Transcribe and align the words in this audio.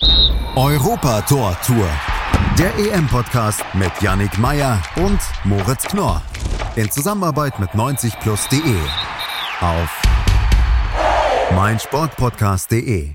Europa 0.00 1.20
Tor 1.22 1.56
Tour. 1.66 1.88
Der 2.58 2.72
EM-Podcast 2.78 3.64
mit 3.74 3.90
Yannick 4.00 4.38
Meyer 4.38 4.82
und 4.96 5.18
Moritz 5.44 5.84
Knorr. 5.84 6.22
In 6.76 6.90
Zusammenarbeit 6.90 7.58
mit 7.58 7.70
90plus.de. 7.70 8.76
Auf 9.60 10.02
meinsportpodcast.de. 11.54 13.14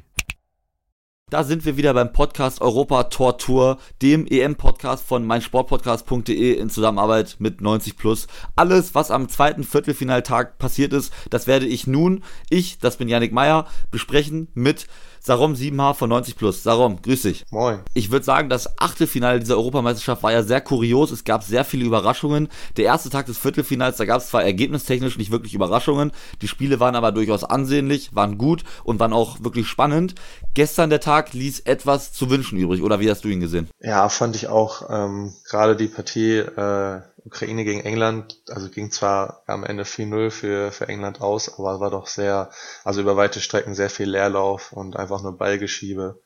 Da 1.30 1.44
sind 1.44 1.66
wir 1.66 1.78
wieder 1.78 1.94
beim 1.94 2.14
Podcast 2.14 2.62
Europa 2.62 3.06
Tor 3.06 3.38
Tour, 3.38 3.79
dem 4.02 4.28
EM-Podcast 4.28 5.04
von 5.06 5.26
meinsportpodcast.de 5.26 6.54
in 6.54 6.70
Zusammenarbeit 6.70 7.38
mit 7.40 7.60
90 7.60 7.97
Plus. 7.97 8.28
Alles, 8.56 8.94
was 8.94 9.10
am 9.10 9.29
zweiten 9.29 9.63
Viertelfinaltag 9.63 10.60
passiert 10.60 10.94
ist, 10.94 11.12
das 11.29 11.47
werde 11.47 11.65
ich 11.65 11.88
nun, 11.88 12.24
ich, 12.50 12.78
das 12.78 12.97
bin 12.97 13.08
Yannick 13.10 13.31
Meyer, 13.31 13.68
besprechen 13.90 14.50
mit 14.54 14.88
Sarom 15.26 15.53
7H 15.53 15.94
von 15.94 16.09
90 16.09 16.35
Plus. 16.35 16.63
Sarom, 16.63 17.02
grüß 17.02 17.21
dich. 17.21 17.45
Moin. 17.49 17.80
Ich 17.94 18.12
würde 18.12 18.26
sagen, 18.26 18.49
das 18.49 18.77
Achtelfinale 18.77 19.39
dieser 19.39 19.55
Europameisterschaft 19.55 20.21
war 20.21 20.34
ja 20.34 20.43
sehr 20.43 20.59
kurios. 20.59 21.11
Es 21.11 21.23
gab 21.23 21.43
sehr 21.43 21.63
viele 21.63 21.85
Überraschungen. 21.85 22.49
Der 22.75 22.84
erste 22.84 23.09
Tag 23.09 23.27
des 23.27 23.38
Viertelfinals, 23.38 23.95
da 23.95 24.03
gab 24.03 24.20
es 24.20 24.27
zwar 24.27 24.43
ergebnistechnisch 24.43 25.17
nicht 25.17 25.31
wirklich 25.31 25.53
Überraschungen. 25.53 26.12
Die 26.41 26.49
Spiele 26.49 26.81
waren 26.81 26.98
aber 26.98 27.13
durchaus 27.13 27.45
ansehnlich, 27.45 28.13
waren 28.13 28.38
gut 28.38 28.65
und 28.84 28.99
waren 28.99 29.13
auch 29.13 29.41
wirklich 29.41 29.67
spannend. 29.67 30.13
Gestern 30.55 30.89
der 30.89 30.99
Tag 30.99 31.31
ließ 31.31 31.62
etwas 31.62 32.12
zu 32.12 32.29
wünschen 32.29 32.57
übrig, 32.57 32.81
oder 32.81 32.99
wie 32.99 33.09
hast 33.09 33.23
du 33.23 33.29
ihn 33.29 33.40
gesehen? 33.40 33.70
Ja, 33.79 34.09
fand 34.09 34.35
ich 34.35 34.49
auch. 34.49 34.90
Ähm, 34.90 35.31
Gerade 35.49 35.77
die 35.77 35.87
Partie 35.87 36.40
äh, 36.40 37.01
Ukraine 37.26 37.63
gegen 37.63 37.82
England, 37.82 38.41
also 38.50 38.70
ging 38.70 38.91
zwar 38.91 39.44
am 39.48 39.63
Ende 39.63 39.84
4-0 39.84 40.30
für, 40.30 40.72
für 40.72 40.88
England 40.88 41.22
aus, 41.22 41.58
aber 41.58 41.80
war 41.80 41.90
doch 41.90 42.08
sehr, 42.08 42.49
also 42.84 43.02
über 43.02 43.16
weite 43.16 43.40
Strecken 43.40 43.76
sehr 43.76 43.90
viel 43.90 44.09
Leerlauf 44.09 44.73
und 44.73 44.98
einfach 44.98 45.22
nur 45.22 45.38
Ballgeschiebe. 45.38 46.22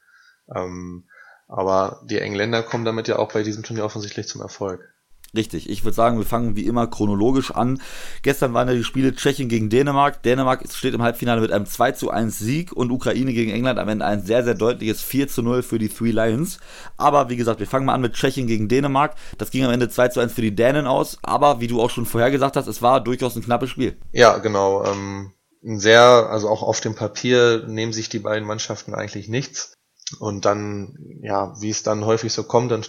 Ähm, 0.53 1.07
aber 1.47 2.01
die 2.05 2.19
Engländer 2.19 2.63
kommen 2.63 2.85
damit 2.85 3.07
ja 3.07 3.17
auch 3.19 3.31
bei 3.31 3.43
diesem 3.43 3.63
Turnier 3.63 3.85
offensichtlich 3.85 4.27
zum 4.27 4.41
Erfolg. 4.41 4.93
Richtig, 5.35 5.69
ich 5.69 5.83
würde 5.83 5.95
sagen, 5.95 6.17
wir 6.17 6.25
fangen 6.25 6.55
wie 6.55 6.65
immer 6.65 6.87
chronologisch 6.87 7.51
an. 7.51 7.81
Gestern 8.21 8.53
waren 8.53 8.69
ja 8.69 8.73
die 8.73 8.83
Spiele 8.83 9.13
Tschechien 9.13 9.49
gegen 9.49 9.69
Dänemark. 9.69 10.23
Dänemark 10.23 10.63
steht 10.73 10.93
im 10.93 11.01
Halbfinale 11.01 11.41
mit 11.41 11.51
einem 11.51 11.65
2 11.65 11.91
zu 11.91 12.09
1 12.09 12.39
Sieg 12.39 12.71
und 12.71 12.91
Ukraine 12.91 13.33
gegen 13.33 13.51
England 13.51 13.77
am 13.77 13.89
Ende 13.89 14.05
ein 14.05 14.25
sehr, 14.25 14.43
sehr 14.43 14.55
deutliches 14.55 15.01
4 15.01 15.27
zu 15.27 15.41
0 15.41 15.63
für 15.63 15.79
die 15.79 15.89
Three 15.89 16.11
Lions. 16.11 16.59
Aber 16.95 17.29
wie 17.29 17.35
gesagt, 17.35 17.59
wir 17.59 17.67
fangen 17.67 17.85
mal 17.85 17.93
an 17.93 18.01
mit 18.01 18.13
Tschechien 18.13 18.47
gegen 18.47 18.69
Dänemark. 18.69 19.15
Das 19.37 19.51
ging 19.51 19.65
am 19.65 19.71
Ende 19.71 19.89
2 19.89 20.07
zu 20.09 20.19
1 20.21 20.31
für 20.31 20.41
die 20.41 20.55
Dänen 20.55 20.87
aus. 20.87 21.17
Aber 21.23 21.59
wie 21.59 21.67
du 21.67 21.81
auch 21.81 21.89
schon 21.89 22.05
vorher 22.05 22.31
gesagt 22.31 22.55
hast, 22.55 22.67
es 22.67 22.81
war 22.81 23.01
durchaus 23.01 23.35
ein 23.35 23.43
knappes 23.43 23.69
Spiel. 23.69 23.97
Ja, 24.13 24.37
genau. 24.37 24.85
Ähm, 24.85 25.33
sehr, 25.61 26.01
also 26.01 26.47
auch 26.47 26.63
auf 26.63 26.79
dem 26.79 26.95
Papier 26.95 27.65
nehmen 27.67 27.91
sich 27.91 28.07
die 28.07 28.19
beiden 28.19 28.47
Mannschaften 28.47 28.93
eigentlich 28.93 29.27
nichts. 29.27 29.73
Und 30.19 30.45
dann, 30.45 30.97
ja, 31.21 31.53
wie 31.59 31.69
es 31.69 31.83
dann 31.83 32.05
häufig 32.05 32.31
so 32.31 32.43
kommt, 32.43 32.71
dann 32.71 32.85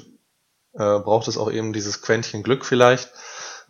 äh, 0.75 0.99
braucht 0.99 1.29
es 1.29 1.39
auch 1.39 1.51
eben 1.51 1.73
dieses 1.73 2.03
Quäntchen 2.03 2.43
Glück 2.43 2.65
vielleicht. 2.65 3.11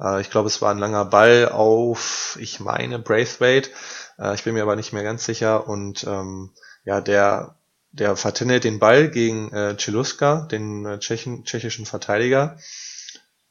Äh, 0.00 0.20
ich 0.20 0.30
glaube, 0.30 0.48
es 0.48 0.62
war 0.62 0.70
ein 0.70 0.78
langer 0.78 1.04
Ball 1.04 1.48
auf, 1.48 2.36
ich 2.40 2.60
meine, 2.60 2.98
Braithwaite. 2.98 3.70
Äh, 4.18 4.34
ich 4.34 4.44
bin 4.44 4.54
mir 4.54 4.62
aber 4.62 4.76
nicht 4.76 4.92
mehr 4.92 5.02
ganz 5.02 5.24
sicher. 5.24 5.68
Und 5.68 6.04
ähm, 6.04 6.50
ja, 6.84 7.00
der, 7.00 7.56
der 7.92 8.16
vertendelt 8.16 8.64
den 8.64 8.78
Ball 8.78 9.10
gegen 9.10 9.52
äh, 9.52 9.76
Cheluska, 9.76 10.46
den 10.50 10.84
äh, 10.86 10.98
Tschechen, 10.98 11.44
tschechischen 11.44 11.86
Verteidiger. 11.86 12.58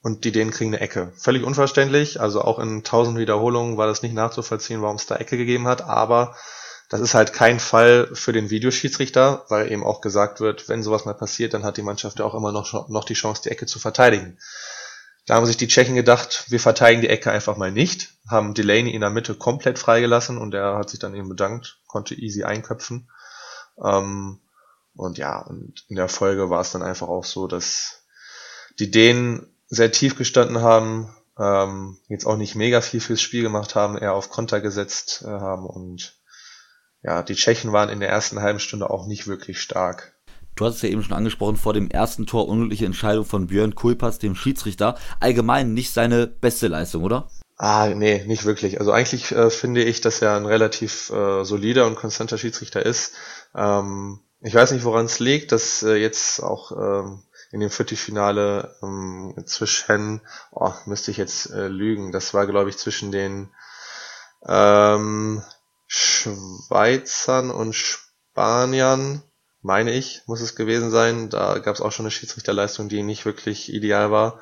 Und 0.02 0.23
die 0.23 0.32
Dänen 0.32 0.52
kriegen 0.52 0.73
eine 0.73 0.82
Ecke. 0.82 1.11
Völlig 1.17 1.44
unverständlich. 1.44 2.22
Also 2.22 2.42
auch 2.42 2.59
in 2.59 2.84
tausend 2.84 3.17
Wiederholungen 3.17 3.78
war 3.78 3.88
das 3.88 4.04
nicht 4.04 4.14
nachzuvollziehen, 4.14 4.82
warum 4.82 4.95
es 4.95 5.06
da 5.06 5.16
Ecke 5.16 5.38
gegeben 5.38 5.67
hat. 5.67 5.82
Aber 5.82 6.36
das 6.90 7.02
ist 7.02 7.14
halt 7.14 7.34
kein 7.34 7.60
Fall 7.60 8.10
für 8.14 8.32
den 8.32 8.50
Videoschiedsrichter, 8.50 9.46
weil 9.50 9.72
eben 9.72 9.86
auch 9.86 10.00
gesagt 10.00 10.40
wird, 10.40 10.70
wenn 10.70 10.84
sowas 10.84 11.06
mal 11.06 11.14
passiert, 11.14 11.54
dann 11.54 11.64
hat 11.64 11.78
die 11.78 11.82
Mannschaft 11.82 12.20
ja 12.20 12.26
auch 12.26 12.36
immer 12.36 12.52
noch, 12.52 12.88
noch 12.88 13.04
die 13.04 13.14
Chance, 13.14 13.42
die 13.44 13.50
Ecke 13.50 13.66
zu 13.66 13.80
verteidigen. 13.80 14.38
Da 15.26 15.36
haben 15.36 15.46
sich 15.46 15.58
die 15.58 15.68
Tschechen 15.68 15.96
gedacht, 15.96 16.46
wir 16.48 16.60
verteidigen 16.62 17.02
die 17.02 17.10
Ecke 17.10 17.32
einfach 17.32 17.58
mal 17.58 17.72
nicht, 17.72 18.14
haben 18.30 18.54
Delaney 18.54 18.92
in 18.92 19.02
der 19.02 19.10
Mitte 19.10 19.36
komplett 19.36 19.78
freigelassen 19.78 20.38
und 20.38 20.52
der 20.52 20.78
hat 20.78 20.89
sich 20.89 21.00
dann 21.00 21.14
eben 21.14 21.28
bedankt, 21.28 21.80
konnte 21.88 22.16
easy 22.16 22.44
einköpfen. 22.44 23.10
Ähm, 23.84 24.40
und 24.95 25.17
ja, 25.17 25.40
und 25.40 25.84
in 25.90 25.98
der 25.98 26.08
Folge 26.08 26.50
war 26.50 26.61
es 26.61 26.72
dann 26.72 26.82
einfach 26.82 27.10
auch 27.10 27.26
so, 27.26 27.48
dass 27.48 28.04
die 28.80 28.90
Dänen 28.90 29.54
sehr 29.67 29.92
tief 29.92 30.16
gestanden 30.16 30.61
haben, 30.61 31.14
ähm, 31.38 31.98
jetzt 32.08 32.26
auch 32.26 32.38
nicht 32.38 32.56
mega 32.56 32.80
viel 32.80 33.02
fürs 33.02 33.22
Spiel 33.22 33.44
gemacht 33.44 33.76
haben, 33.76 33.98
eher 33.98 34.14
auf 34.14 34.30
Konter 34.30 34.61
gesetzt 34.61 35.23
äh, 35.26 35.28
haben 35.28 35.66
und 35.66 36.17
ja, 37.04 37.24
die 37.24 37.36
Tschechen 37.36 37.72
waren 37.72 37.90
in 37.90 38.00
der 38.00 38.10
ersten 38.10 38.42
halben 38.42 38.60
Stunde 38.60 38.90
auch 38.90 39.08
nicht 39.08 39.28
wirklich 39.28 39.62
stark. 39.62 40.14
Du 40.56 40.66
hast 40.66 40.78
es 40.78 40.82
ja 40.82 40.90
eben 40.90 41.04
schon 41.04 41.16
angesprochen, 41.16 41.56
vor 41.56 41.74
dem 41.74 41.90
ersten 41.90 42.26
Tor 42.26 42.48
unglückliche 42.48 42.86
Entscheidung 42.86 43.26
von 43.26 43.48
Björn 43.48 43.76
Kulpas, 43.76 44.18
dem 44.18 44.36
Schiedsrichter. 44.36 44.98
Allgemein 45.20 45.74
nicht 45.74 45.94
seine 45.94 46.26
beste 46.26 46.68
Leistung, 46.68 47.04
oder? 47.04 47.30
Ah, 47.58 47.90
nee, 47.90 48.24
nicht 48.26 48.46
wirklich. 48.46 48.80
Also 48.80 48.92
eigentlich 48.92 49.32
äh, 49.32 49.50
finde 49.50 49.84
ich, 49.84 50.02
dass 50.02 50.22
er 50.22 50.36
ein 50.36 50.46
relativ 50.46 51.12
äh, 51.12 51.44
solider 51.44 51.86
und 51.86 51.96
konstanter 51.96 52.38
Schiedsrichter 52.38 52.84
ist. 52.84 53.14
Ähm, 53.56 54.20
ich 54.42 54.54
weiß 54.54 54.72
nicht, 54.72 54.84
woran 54.84 55.06
es 55.06 55.20
liegt, 55.20 55.52
dass 55.52 55.84
äh, 55.84 55.96
jetzt 55.96 56.42
auch 56.42 56.72
ähm, 56.72 57.24
in 57.52 57.60
dem 57.60 57.70
Viertelfinale 57.70 58.76
ähm, 58.84 59.36
zwischen, 59.46 60.22
oh, 60.52 60.74
müsste 60.86 61.12
ich 61.12 61.18
jetzt 61.18 61.50
äh, 61.52 61.68
lügen, 61.68 62.12
das 62.12 62.34
war 62.34 62.46
glaube 62.46 62.70
ich 62.70 62.78
zwischen 62.78 63.12
den 63.12 63.50
ähm, 64.48 65.42
Schweizern 65.87 67.49
und 67.49 67.73
Spaniern, 67.73 69.23
meine 69.61 69.92
ich, 69.92 70.21
muss 70.27 70.42
es 70.42 70.55
gewesen 70.55 70.92
sein. 70.92 71.30
Da 71.30 71.59
gab 71.59 71.75
es 71.75 71.81
auch 71.81 71.92
schon 71.92 72.05
eine 72.05 72.11
Schiedsrichterleistung, 72.11 72.89
die 72.89 73.03
nicht 73.03 73.25
wirklich 73.25 73.73
ideal 73.73 74.11
war. 74.11 74.39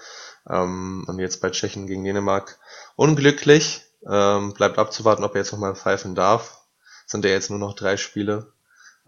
Ähm, 0.50 1.06
und 1.07 1.19
jetzt 1.19 1.41
bei 1.41 1.50
Tschechien 1.50 1.88
gegen 1.88 2.03
Dänemark 2.03 2.59
unglücklich. 2.95 3.83
Ähm, 4.07 4.53
bleibt 4.53 4.78
abzuwarten, 4.78 5.23
ob 5.23 5.33
er 5.35 5.41
jetzt 5.41 5.51
nochmal 5.51 5.75
pfeifen 5.75 6.16
darf. 6.16 6.61
Sind 7.07 7.25
ja 7.25 7.31
jetzt 7.31 7.50
nur 7.50 7.59
noch 7.59 7.75
drei 7.75 7.97
Spiele. 7.97 8.53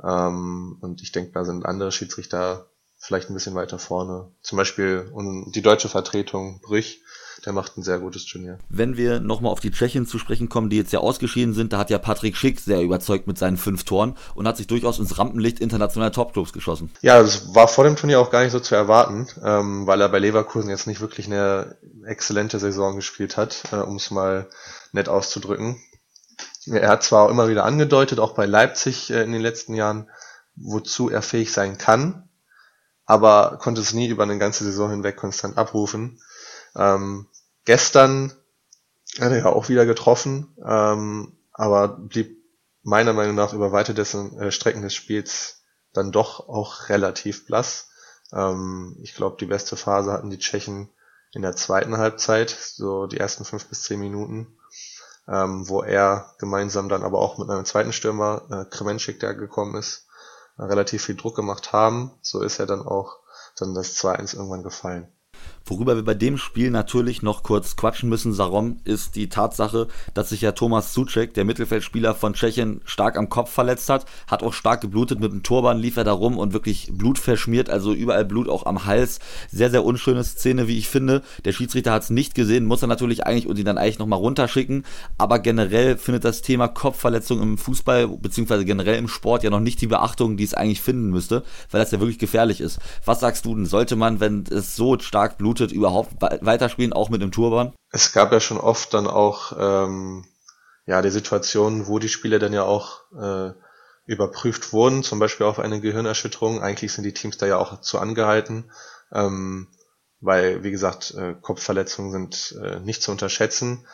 Ähm, 0.03 0.77
und 0.81 1.01
ich 1.01 1.11
denke, 1.11 1.31
da 1.33 1.43
sind 1.43 1.65
andere 1.65 1.91
Schiedsrichter 1.91 2.67
vielleicht 2.97 3.29
ein 3.29 3.33
bisschen 3.33 3.55
weiter 3.55 3.79
vorne. 3.79 4.31
Zum 4.41 4.57
Beispiel 4.57 5.11
die 5.47 5.61
deutsche 5.61 5.89
Vertretung 5.89 6.61
Brüch 6.61 7.01
der 7.45 7.53
macht 7.53 7.77
ein 7.77 7.83
sehr 7.83 7.99
gutes 7.99 8.25
Turnier. 8.25 8.57
Wenn 8.69 8.97
wir 8.97 9.19
nochmal 9.19 9.51
auf 9.51 9.59
die 9.59 9.71
Tschechen 9.71 10.05
zu 10.05 10.19
sprechen 10.19 10.49
kommen, 10.49 10.69
die 10.69 10.77
jetzt 10.77 10.93
ja 10.93 10.99
ausgeschieden 10.99 11.53
sind, 11.53 11.73
da 11.73 11.77
hat 11.77 11.89
ja 11.89 11.97
Patrick 11.97 12.35
Schick 12.35 12.59
sehr 12.59 12.81
überzeugt 12.81 13.27
mit 13.27 13.37
seinen 13.37 13.57
fünf 13.57 13.83
Toren 13.83 14.15
und 14.35 14.47
hat 14.47 14.57
sich 14.57 14.67
durchaus 14.67 14.99
ins 14.99 15.17
Rampenlicht 15.17 15.59
internationaler 15.59 16.11
Topclubs 16.11 16.53
geschossen. 16.53 16.91
Ja, 17.01 17.21
das 17.21 17.53
war 17.53 17.67
vor 17.67 17.83
dem 17.83 17.95
Turnier 17.95 18.19
auch 18.19 18.31
gar 18.31 18.43
nicht 18.43 18.51
so 18.51 18.59
zu 18.59 18.75
erwarten, 18.75 19.27
ähm, 19.43 19.87
weil 19.87 20.01
er 20.01 20.09
bei 20.09 20.19
Leverkusen 20.19 20.69
jetzt 20.69 20.87
nicht 20.87 21.01
wirklich 21.01 21.27
eine 21.27 21.77
exzellente 22.05 22.59
Saison 22.59 22.95
gespielt 22.95 23.37
hat, 23.37 23.63
äh, 23.71 23.77
um 23.77 23.97
es 23.97 24.11
mal 24.11 24.49
nett 24.91 25.09
auszudrücken. 25.09 25.77
Er 26.65 26.89
hat 26.89 27.03
zwar 27.03 27.29
immer 27.29 27.47
wieder 27.47 27.65
angedeutet, 27.65 28.19
auch 28.19 28.33
bei 28.33 28.45
Leipzig 28.45 29.09
äh, 29.09 29.23
in 29.23 29.31
den 29.31 29.41
letzten 29.41 29.73
Jahren, 29.73 30.09
wozu 30.55 31.09
er 31.09 31.21
fähig 31.21 31.53
sein 31.53 31.77
kann, 31.77 32.29
aber 33.05 33.57
konnte 33.61 33.81
es 33.81 33.93
nie 33.93 34.07
über 34.07 34.23
eine 34.23 34.37
ganze 34.37 34.63
Saison 34.63 34.89
hinweg 34.89 35.15
konstant 35.15 35.57
abrufen. 35.57 36.19
Ähm, 36.77 37.27
gestern 37.65 38.31
hat 39.19 39.31
er 39.31 39.37
ja 39.37 39.45
auch 39.47 39.69
wieder 39.69 39.85
getroffen, 39.85 40.55
ähm, 40.63 41.37
aber 41.51 41.87
blieb 41.87 42.37
meiner 42.83 43.13
Meinung 43.13 43.35
nach 43.35 43.53
über 43.53 43.71
weite 43.71 43.93
dessen, 43.93 44.39
äh, 44.39 44.51
Strecken 44.51 44.81
des 44.81 44.93
Spiels 44.93 45.63
dann 45.93 46.11
doch 46.11 46.47
auch 46.47 46.89
relativ 46.89 47.45
blass. 47.45 47.89
Ähm, 48.31 48.95
ich 49.01 49.15
glaube, 49.15 49.37
die 49.39 49.45
beste 49.45 49.75
Phase 49.75 50.11
hatten 50.11 50.29
die 50.29 50.39
Tschechen 50.39 50.89
in 51.33 51.41
der 51.41 51.55
zweiten 51.55 51.97
Halbzeit, 51.97 52.49
so 52.49 53.07
die 53.07 53.17
ersten 53.17 53.43
fünf 53.43 53.65
bis 53.65 53.83
zehn 53.83 53.99
Minuten, 53.99 54.57
ähm, 55.27 55.67
wo 55.67 55.81
er 55.81 56.33
gemeinsam 56.37 56.89
dann 56.89 57.03
aber 57.03 57.19
auch 57.19 57.37
mit 57.37 57.49
einem 57.49 57.65
zweiten 57.65 57.93
Stürmer, 57.93 58.43
äh, 58.49 58.65
Kremenschik, 58.69 59.19
der 59.19 59.33
gekommen 59.33 59.75
ist, 59.75 60.07
äh, 60.57 60.63
relativ 60.63 61.03
viel 61.05 61.15
Druck 61.15 61.35
gemacht 61.35 61.73
haben. 61.73 62.11
So 62.21 62.41
ist 62.41 62.59
er 62.59 62.65
dann 62.65 62.81
auch 62.81 63.19
dann 63.57 63.73
das 63.73 63.95
2-1 63.95 64.35
irgendwann 64.35 64.63
gefallen. 64.63 65.11
Worüber 65.69 65.97
wir 65.97 66.03
bei 66.05 66.13
dem 66.13 66.37
Spiel 66.37 66.71
natürlich 66.71 67.21
noch 67.21 67.43
kurz 67.43 67.75
quatschen 67.75 68.07
müssen, 68.07 68.31
Sarom, 68.31 68.79
ist 68.85 69.17
die 69.17 69.27
Tatsache, 69.27 69.89
dass 70.13 70.29
sich 70.29 70.39
ja 70.39 70.53
Thomas 70.53 70.93
Suchek, 70.93 71.33
der 71.33 71.43
Mittelfeldspieler 71.43 72.15
von 72.15 72.33
Tschechien, 72.33 72.79
stark 72.85 73.17
am 73.17 73.27
Kopf 73.27 73.51
verletzt 73.51 73.89
hat, 73.89 74.05
hat 74.27 74.43
auch 74.43 74.53
stark 74.53 74.79
geblutet, 74.79 75.19
mit 75.19 75.33
dem 75.33 75.43
Turban 75.43 75.77
lief 75.77 75.97
er 75.97 76.05
da 76.05 76.13
rum 76.13 76.37
und 76.37 76.53
wirklich 76.53 76.89
Blut 76.93 77.19
verschmiert, 77.19 77.69
also 77.69 77.93
überall 77.93 78.23
Blut 78.23 78.47
auch 78.47 78.65
am 78.65 78.85
Hals. 78.85 79.19
Sehr, 79.51 79.69
sehr 79.69 79.83
unschöne 79.83 80.23
Szene, 80.23 80.69
wie 80.69 80.77
ich 80.77 80.87
finde. 80.87 81.21
Der 81.43 81.51
Schiedsrichter 81.51 81.91
hat 81.91 82.03
es 82.03 82.09
nicht 82.09 82.33
gesehen, 82.33 82.65
muss 82.65 82.81
er 82.81 82.87
natürlich 82.87 83.25
eigentlich 83.25 83.47
und 83.47 83.59
ihn 83.59 83.65
dann 83.65 83.77
eigentlich 83.77 83.99
nochmal 83.99 84.19
runterschicken, 84.19 84.85
aber 85.17 85.39
generell 85.39 85.97
findet 85.97 86.23
das 86.23 86.41
Thema 86.41 86.69
Kopfverletzung 86.69 87.41
im 87.41 87.57
Fußball, 87.57 88.07
beziehungsweise 88.07 88.63
generell 88.63 88.97
im 88.97 89.09
Sport 89.09 89.43
ja 89.43 89.49
noch 89.49 89.59
nicht 89.59 89.81
die 89.81 89.87
Beachtung, 89.87 90.37
die 90.37 90.45
es 90.45 90.53
eigentlich 90.53 90.81
finden 90.81 91.09
müsste, 91.09 91.43
weil 91.71 91.81
das 91.81 91.91
ja 91.91 91.99
wirklich 91.99 92.19
gefährlich 92.19 92.61
ist. 92.61 92.79
Was 93.03 93.19
sagst 93.19 93.45
du 93.45 93.53
denn, 93.53 93.65
sollte 93.65 93.97
man, 93.97 94.21
wenn 94.21 94.45
es 94.49 94.77
so 94.77 94.97
stark 94.99 95.37
blutet, 95.37 95.56
blutet, 95.57 95.75
überhaupt 95.75 96.21
weiterspielen, 96.21 96.93
auch 96.93 97.09
mit 97.09 97.21
dem 97.21 97.31
Turban? 97.31 97.73
Es 97.91 98.11
gab 98.11 98.31
ja 98.31 98.39
schon 98.39 98.59
oft 98.59 98.93
dann 98.93 99.07
auch 99.07 99.53
ähm, 99.57 100.25
ja 100.85 101.01
die 101.01 101.09
Situation, 101.09 101.87
wo 101.87 101.99
die 101.99 102.09
Spieler 102.09 102.39
dann 102.39 102.53
ja 102.53 102.63
auch 102.63 103.01
äh, 103.19 103.51
überprüft 104.05 104.71
wurden, 104.73 105.03
zum 105.03 105.19
Beispiel 105.19 105.45
auf 105.45 105.59
eine 105.59 105.81
Gehirnerschütterung. 105.81 106.61
Eigentlich 106.61 106.93
sind 106.93 107.03
die 107.03 107.13
Teams 107.13 107.37
da 107.37 107.45
ja 107.45 107.57
auch 107.57 107.81
zu 107.81 107.99
angehalten, 107.99 108.71
ähm, 109.11 109.67
weil, 110.21 110.63
wie 110.63 110.71
gesagt, 110.71 111.13
äh, 111.15 111.35
Kopfverletzungen 111.41 112.11
sind 112.11 112.55
äh, 112.63 112.79
nicht 112.79 113.01
zu 113.01 113.11
unterschätzen. 113.11 113.85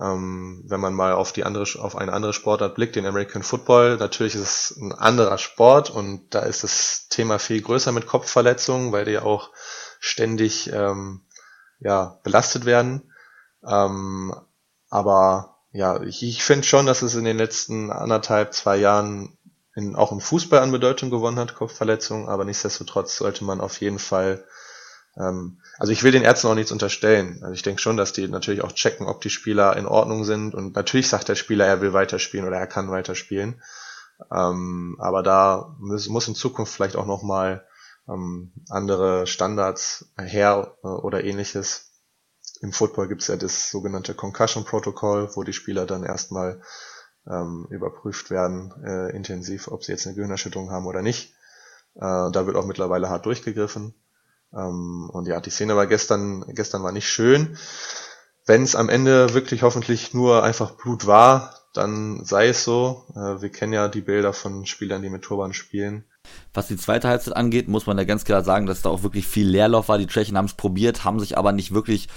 Ähm, 0.00 0.64
wenn 0.66 0.80
man 0.80 0.94
mal 0.94 1.12
auf 1.12 1.32
die 1.32 1.44
andere, 1.44 1.64
auf 1.78 1.96
eine 1.96 2.14
andere 2.14 2.32
Sportart 2.32 2.74
blickt, 2.74 2.96
den 2.96 3.04
American 3.04 3.42
Football, 3.42 3.98
natürlich 3.98 4.34
ist 4.34 4.40
es 4.70 4.76
ein 4.78 4.92
anderer 4.92 5.36
Sport 5.36 5.90
und 5.90 6.34
da 6.34 6.40
ist 6.40 6.64
das 6.64 7.08
Thema 7.10 7.38
viel 7.38 7.60
größer 7.60 7.92
mit 7.92 8.06
Kopfverletzungen, 8.06 8.92
weil 8.92 9.04
die 9.04 9.18
auch 9.18 9.50
ständig 10.02 10.70
ähm, 10.72 11.20
ja, 11.78 12.18
belastet 12.24 12.64
werden. 12.64 13.12
Ähm, 13.66 14.34
aber 14.90 15.58
ja, 15.72 16.02
ich, 16.02 16.22
ich 16.22 16.42
finde 16.42 16.66
schon, 16.66 16.86
dass 16.86 17.02
es 17.02 17.14
in 17.14 17.24
den 17.24 17.38
letzten 17.38 17.90
anderthalb, 17.90 18.52
zwei 18.52 18.76
Jahren 18.76 19.38
in, 19.74 19.94
auch 19.94 20.12
im 20.12 20.20
Fußball 20.20 20.58
an 20.58 20.72
Bedeutung 20.72 21.10
gewonnen 21.10 21.38
hat, 21.38 21.54
Kopfverletzungen, 21.54 22.28
aber 22.28 22.44
nichtsdestotrotz 22.44 23.16
sollte 23.16 23.44
man 23.44 23.60
auf 23.60 23.80
jeden 23.80 23.98
Fall 23.98 24.44
ähm, 25.16 25.58
also 25.78 25.92
ich 25.92 26.02
will 26.02 26.12
den 26.12 26.22
Ärzten 26.22 26.48
auch 26.48 26.54
nichts 26.54 26.72
unterstellen. 26.72 27.38
Also 27.42 27.54
ich 27.54 27.62
denke 27.62 27.80
schon, 27.80 27.96
dass 27.96 28.12
die 28.12 28.28
natürlich 28.28 28.62
auch 28.62 28.72
checken, 28.72 29.06
ob 29.06 29.20
die 29.20 29.30
Spieler 29.30 29.76
in 29.76 29.86
Ordnung 29.86 30.24
sind. 30.24 30.54
Und 30.54 30.74
natürlich 30.74 31.08
sagt 31.08 31.28
der 31.28 31.34
Spieler, 31.34 31.66
er 31.66 31.80
will 31.80 31.92
weiterspielen 31.92 32.46
oder 32.46 32.56
er 32.56 32.66
kann 32.66 32.90
weiterspielen. 32.90 33.62
Ähm, 34.32 34.96
aber 34.98 35.22
da 35.22 35.76
muss, 35.78 36.08
muss 36.08 36.28
in 36.28 36.34
Zukunft 36.34 36.72
vielleicht 36.72 36.96
auch 36.96 37.06
nochmal 37.06 37.66
ähm, 38.08 38.52
andere 38.68 39.26
Standards 39.26 40.12
her 40.18 40.76
äh, 40.82 40.86
oder 40.86 41.24
ähnliches. 41.24 41.90
Im 42.60 42.72
Football 42.72 43.08
gibt 43.08 43.22
es 43.22 43.28
ja 43.28 43.36
das 43.36 43.70
sogenannte 43.70 44.14
Concussion 44.14 44.64
Protocol, 44.64 45.30
wo 45.34 45.42
die 45.42 45.52
Spieler 45.52 45.86
dann 45.86 46.04
erstmal 46.04 46.62
ähm, 47.26 47.66
überprüft 47.70 48.30
werden, 48.30 48.72
äh, 48.84 49.14
intensiv, 49.16 49.68
ob 49.68 49.84
sie 49.84 49.92
jetzt 49.92 50.06
eine 50.06 50.14
Gehirnerschütterung 50.14 50.70
haben 50.70 50.86
oder 50.86 51.02
nicht. 51.02 51.34
Äh, 51.94 52.30
da 52.30 52.46
wird 52.46 52.56
auch 52.56 52.66
mittlerweile 52.66 53.08
hart 53.08 53.26
durchgegriffen. 53.26 53.94
Ähm, 54.52 55.10
und 55.12 55.26
ja, 55.26 55.40
die 55.40 55.50
Szene 55.50 55.76
war 55.76 55.86
gestern, 55.86 56.44
gestern 56.48 56.82
war 56.82 56.92
nicht 56.92 57.08
schön. 57.08 57.56
Wenn 58.44 58.62
es 58.62 58.74
am 58.74 58.88
Ende 58.88 59.34
wirklich 59.34 59.62
hoffentlich 59.62 60.14
nur 60.14 60.42
einfach 60.42 60.72
Blut 60.72 61.06
war, 61.06 61.54
dann 61.74 62.24
sei 62.24 62.48
es 62.48 62.64
so. 62.64 63.06
Äh, 63.14 63.40
wir 63.40 63.50
kennen 63.50 63.72
ja 63.72 63.88
die 63.88 64.00
Bilder 64.00 64.32
von 64.32 64.66
Spielern, 64.66 65.02
die 65.02 65.10
mit 65.10 65.22
Turban 65.22 65.52
spielen. 65.52 66.04
Was 66.54 66.68
die 66.68 66.76
zweite 66.76 67.08
Halbzeit 67.08 67.36
angeht, 67.36 67.68
muss 67.68 67.86
man 67.86 67.96
ja 67.96 68.04
ganz 68.04 68.24
klar 68.24 68.44
sagen, 68.44 68.66
dass 68.66 68.82
da 68.82 68.90
auch 68.90 69.02
wirklich 69.02 69.26
viel 69.26 69.48
Leerlauf 69.48 69.88
war. 69.88 69.98
Die 69.98 70.06
Tschechen 70.06 70.36
haben 70.36 70.44
es 70.44 70.54
probiert, 70.54 71.04
haben 71.04 71.18
sich 71.18 71.38
aber 71.38 71.52
nicht 71.52 71.72
wirklich 71.72 72.08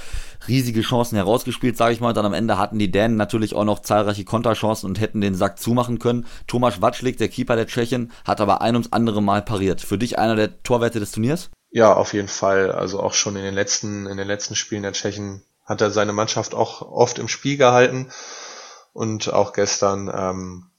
riesige 0.47 0.81
Chancen 0.81 1.15
herausgespielt, 1.15 1.77
sage 1.77 1.93
ich 1.93 2.01
mal. 2.01 2.13
Dann 2.13 2.25
am 2.25 2.33
Ende 2.33 2.57
hatten 2.57 2.79
die 2.79 2.91
Dänen 2.91 3.17
natürlich 3.17 3.55
auch 3.55 3.63
noch 3.63 3.79
zahlreiche 3.79 4.25
Konterchancen 4.25 4.87
und 4.87 4.99
hätten 4.99 5.21
den 5.21 5.35
Sack 5.35 5.59
zumachen 5.59 5.99
können. 5.99 6.25
Thomas 6.47 6.81
Watschlik, 6.81 7.17
der 7.17 7.29
Keeper 7.29 7.55
der 7.55 7.67
Tschechen, 7.67 8.11
hat 8.25 8.41
aber 8.41 8.61
ein 8.61 8.75
ums 8.75 8.91
andere 8.91 9.21
Mal 9.21 9.41
pariert. 9.41 9.81
Für 9.81 9.97
dich 9.97 10.19
einer 10.19 10.35
der 10.35 10.61
Torwerte 10.63 10.99
des 10.99 11.11
Turniers? 11.11 11.49
Ja, 11.71 11.93
auf 11.93 12.13
jeden 12.13 12.27
Fall. 12.27 12.71
Also 12.71 12.99
auch 12.99 13.13
schon 13.13 13.35
in 13.35 13.43
den 13.43 13.53
letzten, 13.53 14.05
in 14.07 14.17
den 14.17 14.27
letzten 14.27 14.55
Spielen 14.55 14.83
der 14.83 14.93
Tschechen 14.93 15.43
hat 15.65 15.81
er 15.81 15.91
seine 15.91 16.13
Mannschaft 16.13 16.53
auch 16.53 16.81
oft 16.81 17.19
im 17.19 17.27
Spiel 17.27 17.57
gehalten. 17.57 18.11
Und 18.93 19.33
auch 19.33 19.51
gestern, 19.51 20.09
ähm, 20.13 20.71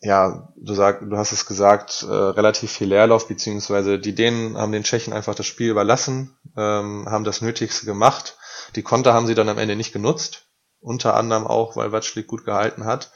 ja, 0.00 0.52
du 0.56 0.74
sag, 0.74 1.08
du 1.08 1.16
hast 1.16 1.32
es 1.32 1.46
gesagt, 1.46 2.04
äh, 2.08 2.12
relativ 2.12 2.70
viel 2.70 2.88
Leerlauf, 2.88 3.28
beziehungsweise 3.28 3.98
die 3.98 4.14
Dänen 4.14 4.56
haben 4.56 4.72
den 4.72 4.84
Tschechen 4.84 5.12
einfach 5.12 5.34
das 5.34 5.46
Spiel 5.46 5.70
überlassen, 5.70 6.36
ähm, 6.56 7.06
haben 7.08 7.24
das 7.24 7.40
Nötigste 7.40 7.86
gemacht. 7.86 8.36
Die 8.74 8.82
Konter 8.82 9.14
haben 9.14 9.26
sie 9.26 9.34
dann 9.34 9.48
am 9.48 9.58
Ende 9.58 9.76
nicht 9.76 9.92
genutzt, 9.92 10.46
unter 10.80 11.14
anderem 11.14 11.46
auch, 11.46 11.76
weil 11.76 11.92
Watschlik 11.92 12.26
gut 12.26 12.44
gehalten 12.44 12.84
hat. 12.84 13.10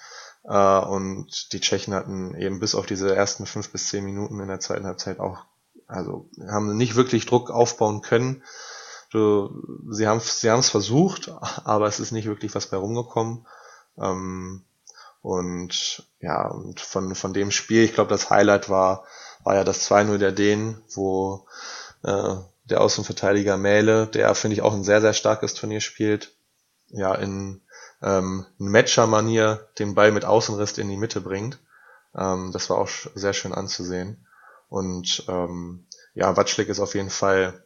Äh, 0.44 0.78
und 0.78 1.52
die 1.52 1.60
Tschechen 1.60 1.94
hatten 1.94 2.34
eben 2.34 2.60
bis 2.60 2.74
auf 2.74 2.86
diese 2.86 3.14
ersten 3.14 3.46
fünf 3.46 3.70
bis 3.70 3.88
zehn 3.88 4.04
Minuten 4.04 4.40
in 4.40 4.48
der 4.48 4.60
zweiten 4.60 4.86
Halbzeit 4.86 5.20
auch 5.20 5.44
also 5.90 6.28
haben 6.48 6.76
nicht 6.76 6.94
wirklich 6.94 7.26
Druck 7.26 7.50
aufbauen 7.50 8.00
können. 8.00 8.42
Du, 9.10 9.50
sie 9.90 10.06
haben 10.06 10.20
sie 10.20 10.50
haben 10.50 10.60
es 10.60 10.70
versucht, 10.70 11.32
aber 11.64 11.88
es 11.88 11.98
ist 11.98 12.12
nicht 12.12 12.26
wirklich 12.26 12.54
was 12.54 12.68
bei 12.68 12.76
rumgekommen. 12.76 13.46
Ähm, 13.98 14.62
und 15.22 16.06
ja, 16.20 16.48
und 16.48 16.80
von, 16.80 17.14
von 17.14 17.32
dem 17.32 17.50
Spiel, 17.50 17.84
ich 17.84 17.94
glaube, 17.94 18.10
das 18.10 18.30
Highlight 18.30 18.68
war, 18.68 19.04
war 19.44 19.54
ja 19.54 19.64
das 19.64 19.90
2-0 19.90 20.18
der 20.18 20.32
Dänen, 20.32 20.82
wo 20.94 21.46
äh, 22.02 22.34
der 22.64 22.80
Außenverteidiger 22.80 23.56
Mähle, 23.56 24.06
der 24.06 24.34
finde 24.34 24.54
ich 24.54 24.62
auch 24.62 24.74
ein 24.74 24.84
sehr, 24.84 25.00
sehr 25.00 25.12
starkes 25.12 25.54
Turnier 25.54 25.80
spielt, 25.80 26.32
ja, 26.88 27.14
in 27.14 27.60
ähm, 28.02 28.46
Matcher-Manier 28.58 29.68
den 29.78 29.94
Ball 29.94 30.12
mit 30.12 30.24
Außenriss 30.24 30.78
in 30.78 30.88
die 30.88 30.96
Mitte 30.96 31.20
bringt. 31.20 31.58
Ähm, 32.16 32.50
das 32.52 32.70
war 32.70 32.78
auch 32.78 32.88
sehr 33.14 33.32
schön 33.32 33.52
anzusehen. 33.52 34.26
Und 34.68 35.24
ähm, 35.28 35.86
ja, 36.14 36.36
Watschlik 36.36 36.68
ist 36.68 36.80
auf 36.80 36.94
jeden 36.94 37.10
Fall 37.10 37.64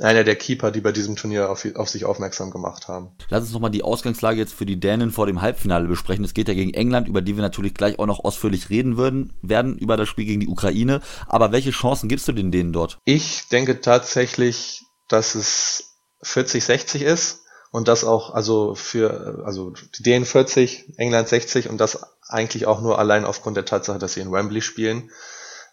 einer 0.00 0.24
der 0.24 0.36
Keeper, 0.36 0.70
die 0.70 0.80
bei 0.80 0.92
diesem 0.92 1.16
Turnier 1.16 1.50
auf, 1.50 1.66
auf 1.74 1.88
sich 1.88 2.04
aufmerksam 2.04 2.50
gemacht 2.50 2.88
haben. 2.88 3.10
Lass 3.28 3.42
uns 3.42 3.52
nochmal 3.52 3.70
die 3.70 3.82
Ausgangslage 3.82 4.38
jetzt 4.38 4.54
für 4.54 4.66
die 4.66 4.80
Dänen 4.80 5.10
vor 5.10 5.26
dem 5.26 5.42
Halbfinale 5.42 5.86
besprechen. 5.86 6.24
Es 6.24 6.34
geht 6.34 6.48
ja 6.48 6.54
gegen 6.54 6.74
England, 6.74 7.08
über 7.08 7.20
die 7.20 7.36
wir 7.36 7.42
natürlich 7.42 7.74
gleich 7.74 7.98
auch 7.98 8.06
noch 8.06 8.24
ausführlich 8.24 8.70
reden 8.70 8.96
würden, 8.96 9.32
werden 9.42 9.76
über 9.76 9.96
das 9.96 10.08
Spiel 10.08 10.24
gegen 10.24 10.40
die 10.40 10.48
Ukraine. 10.48 11.00
Aber 11.26 11.52
welche 11.52 11.70
Chancen 11.70 12.08
gibst 12.08 12.28
du 12.28 12.32
den 12.32 12.50
Dänen 12.50 12.72
dort? 12.72 12.98
Ich 13.04 13.48
denke 13.48 13.80
tatsächlich, 13.80 14.82
dass 15.08 15.34
es 15.34 15.96
40-60 16.24 17.00
ist 17.00 17.42
und 17.70 17.88
das 17.88 18.04
auch, 18.04 18.34
also 18.34 18.74
für, 18.74 19.42
also 19.44 19.72
die 19.98 20.02
Dänen 20.02 20.24
40, 20.26 20.94
England 20.98 21.28
60 21.28 21.68
und 21.68 21.78
das 21.78 21.98
eigentlich 22.28 22.66
auch 22.66 22.80
nur 22.80 22.98
allein 22.98 23.24
aufgrund 23.24 23.56
der 23.56 23.64
Tatsache, 23.64 23.98
dass 23.98 24.14
sie 24.14 24.20
in 24.20 24.32
Wembley 24.32 24.62
spielen. 24.62 25.10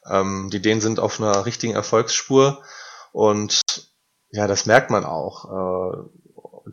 Ähm, 0.09 0.49
die 0.51 0.61
Dänen 0.61 0.81
sind 0.81 0.99
auf 0.99 1.19
einer 1.19 1.45
richtigen 1.45 1.73
Erfolgsspur 1.73 2.61
und 3.11 3.61
ja, 4.31 4.47
das 4.47 4.65
merkt 4.65 4.91
man 4.91 5.05
auch. 5.05 5.45
Äh, 5.45 5.97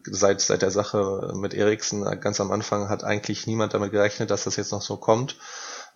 seit, 0.05 0.41
seit 0.41 0.63
der 0.63 0.71
Sache 0.71 1.33
mit 1.35 1.55
Eriksen 1.55 2.05
ganz 2.21 2.41
am 2.41 2.51
Anfang 2.51 2.89
hat 2.89 3.05
eigentlich 3.05 3.47
niemand 3.47 3.75
damit 3.75 3.93
gerechnet, 3.93 4.31
dass 4.31 4.45
das 4.45 4.57
jetzt 4.57 4.73
noch 4.73 4.83
so 4.83 4.97
kommt. 4.97 5.37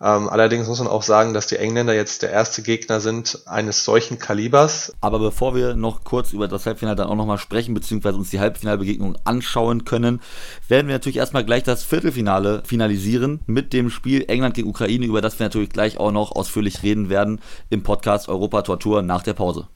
Ähm, 0.03 0.29
allerdings 0.29 0.67
muss 0.67 0.79
man 0.79 0.87
auch 0.87 1.03
sagen, 1.03 1.35
dass 1.35 1.45
die 1.45 1.57
Engländer 1.57 1.93
jetzt 1.93 2.23
der 2.23 2.31
erste 2.31 2.63
Gegner 2.63 2.99
sind 2.99 3.43
eines 3.45 3.85
solchen 3.85 4.17
Kalibers. 4.17 4.91
Aber 4.99 5.19
bevor 5.19 5.53
wir 5.53 5.75
noch 5.75 6.03
kurz 6.03 6.33
über 6.33 6.47
das 6.47 6.65
Halbfinale 6.65 6.95
dann 6.95 7.07
auch 7.07 7.15
nochmal 7.15 7.37
sprechen, 7.37 7.75
beziehungsweise 7.75 8.17
uns 8.17 8.31
die 8.31 8.39
Halbfinalbegegnung 8.39 9.15
anschauen 9.25 9.85
können, 9.85 10.21
werden 10.67 10.87
wir 10.87 10.95
natürlich 10.95 11.17
erstmal 11.17 11.45
gleich 11.45 11.61
das 11.61 11.83
Viertelfinale 11.83 12.63
finalisieren 12.65 13.41
mit 13.45 13.73
dem 13.73 13.91
Spiel 13.91 14.25
England 14.27 14.55
gegen 14.55 14.69
Ukraine, 14.69 15.05
über 15.05 15.21
das 15.21 15.37
wir 15.37 15.45
natürlich 15.45 15.69
gleich 15.69 15.99
auch 15.99 16.11
noch 16.11 16.31
ausführlich 16.31 16.81
reden 16.81 17.09
werden 17.09 17.39
im 17.69 17.83
Podcast 17.83 18.27
Europa 18.27 18.63
Tortur 18.63 19.03
nach 19.03 19.21
der 19.21 19.33
Pause. 19.33 19.67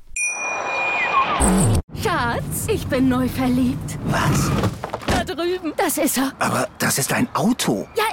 Schatz, 2.02 2.68
ich 2.68 2.86
bin 2.88 3.10
neu 3.10 3.28
verliebt. 3.28 3.98
Was? 4.06 4.50
Da 5.08 5.24
drüben. 5.24 5.74
Das 5.78 5.98
ist 5.98 6.18
er. 6.18 6.32
Aber 6.40 6.68
das 6.80 6.98
ist 6.98 7.14
ein 7.14 7.28
Auto. 7.34 7.88
Ja, 7.96 8.04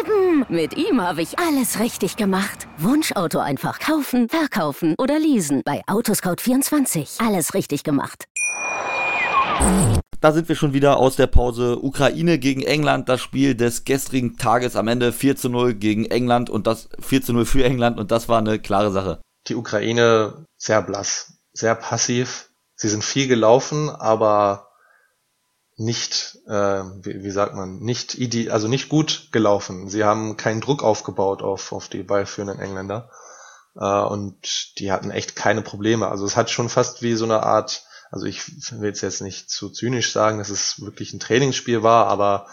eben. 0.00 0.44
Mit 0.48 0.76
ihm 0.76 1.00
habe 1.00 1.22
ich 1.22 1.38
alles 1.38 1.78
richtig 1.80 2.16
gemacht. 2.16 2.66
Wunschauto 2.78 3.38
einfach 3.38 3.78
kaufen, 3.78 4.28
verkaufen 4.28 4.94
oder 4.98 5.18
leasen. 5.18 5.62
Bei 5.64 5.82
Autoscout24. 5.86 7.24
Alles 7.26 7.54
richtig 7.54 7.84
gemacht. 7.84 8.26
Da 10.20 10.32
sind 10.32 10.48
wir 10.48 10.56
schon 10.56 10.72
wieder 10.72 10.96
aus 10.96 11.16
der 11.16 11.28
Pause. 11.28 11.78
Ukraine 11.82 12.38
gegen 12.38 12.62
England, 12.62 13.08
das 13.08 13.20
Spiel 13.20 13.54
des 13.54 13.84
gestrigen 13.84 14.36
Tages 14.36 14.74
am 14.76 14.88
Ende 14.88 15.12
4 15.12 15.36
zu 15.36 15.48
0 15.48 15.74
gegen 15.74 16.06
England 16.06 16.50
und 16.50 16.66
das 16.66 16.88
4 17.00 17.22
zu 17.22 17.32
0 17.32 17.44
für 17.44 17.64
England 17.64 17.98
und 17.98 18.10
das 18.10 18.28
war 18.28 18.38
eine 18.38 18.58
klare 18.58 18.90
Sache. 18.90 19.20
Die 19.46 19.54
Ukraine 19.54 20.44
sehr 20.56 20.82
blass, 20.82 21.34
sehr 21.52 21.74
passiv. 21.74 22.47
Sie 22.80 22.88
sind 22.88 23.04
viel 23.04 23.26
gelaufen, 23.26 23.90
aber 23.90 24.68
nicht, 25.76 26.38
äh, 26.46 26.52
wie, 27.02 27.24
wie 27.24 27.30
sagt 27.30 27.54
man, 27.54 27.80
nicht 27.80 28.14
ide 28.14 28.52
also 28.52 28.68
nicht 28.68 28.88
gut 28.88 29.28
gelaufen. 29.32 29.88
Sie 29.88 30.04
haben 30.04 30.36
keinen 30.36 30.60
Druck 30.60 30.84
aufgebaut 30.84 31.42
auf, 31.42 31.72
auf 31.72 31.88
die 31.88 32.04
ballführenden 32.04 32.60
Engländer. 32.60 33.10
Äh, 33.74 34.00
und 34.00 34.78
die 34.78 34.92
hatten 34.92 35.10
echt 35.10 35.34
keine 35.34 35.62
Probleme. 35.62 36.08
Also 36.08 36.24
es 36.24 36.36
hat 36.36 36.50
schon 36.50 36.68
fast 36.68 37.02
wie 37.02 37.14
so 37.14 37.24
eine 37.24 37.42
Art, 37.42 37.84
also 38.12 38.26
ich 38.26 38.70
will 38.70 38.92
es 38.92 39.00
jetzt 39.00 39.22
nicht 39.22 39.50
zu 39.50 39.70
zynisch 39.70 40.12
sagen, 40.12 40.38
dass 40.38 40.48
es 40.48 40.80
wirklich 40.80 41.12
ein 41.12 41.20
Trainingsspiel 41.20 41.82
war, 41.82 42.06
aber 42.06 42.46